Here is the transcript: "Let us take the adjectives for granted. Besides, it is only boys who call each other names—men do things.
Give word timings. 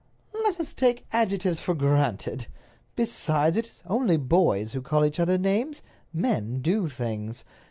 "Let 0.33 0.59
us 0.59 0.73
take 0.73 1.07
the 1.11 1.17
adjectives 1.17 1.59
for 1.59 1.75
granted. 1.75 2.47
Besides, 2.95 3.55
it 3.55 3.67
is 3.67 3.83
only 3.85 4.17
boys 4.17 4.73
who 4.73 4.81
call 4.81 5.05
each 5.05 5.19
other 5.19 5.37
names—men 5.37 6.63
do 6.63 6.87
things. 6.87 7.43